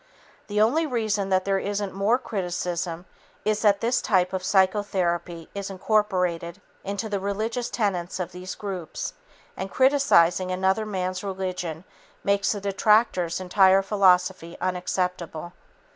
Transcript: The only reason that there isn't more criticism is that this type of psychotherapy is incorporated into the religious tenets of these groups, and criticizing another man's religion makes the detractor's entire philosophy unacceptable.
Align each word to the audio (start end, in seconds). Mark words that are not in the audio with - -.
The 0.47 0.59
only 0.59 0.87
reason 0.87 1.29
that 1.29 1.45
there 1.45 1.59
isn't 1.59 1.93
more 1.93 2.17
criticism 2.17 3.05
is 3.45 3.61
that 3.61 3.81
this 3.81 4.01
type 4.01 4.33
of 4.33 4.43
psychotherapy 4.43 5.47
is 5.53 5.69
incorporated 5.69 6.59
into 6.83 7.07
the 7.07 7.19
religious 7.19 7.69
tenets 7.69 8.19
of 8.19 8.31
these 8.31 8.55
groups, 8.55 9.13
and 9.55 9.69
criticizing 9.69 10.49
another 10.49 10.87
man's 10.87 11.23
religion 11.23 11.83
makes 12.23 12.51
the 12.53 12.61
detractor's 12.61 13.39
entire 13.39 13.83
philosophy 13.83 14.57
unacceptable. 14.59 15.53